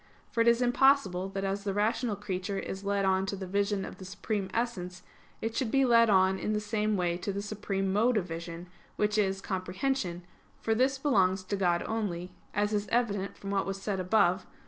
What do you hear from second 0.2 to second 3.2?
For it is impossible that as the rational creature is led